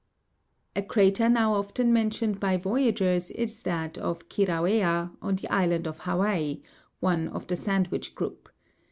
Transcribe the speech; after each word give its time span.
A 0.75 0.81
crater 0.81 1.29
now 1.29 1.53
often 1.53 1.93
mentioned 1.93 2.39
by 2.39 2.57
voyagers 2.57 3.29
is 3.29 3.61
that 3.61 3.99
of 3.99 4.29
Kirauea, 4.29 5.11
on 5.21 5.35
the 5.35 5.47
island 5.53 5.85
of 5.85 5.99
Hawaii, 5.99 6.63
one 7.01 7.27
of 7.27 7.45
the 7.45 7.55
Sandwich 7.55 8.15
group. 8.15 8.49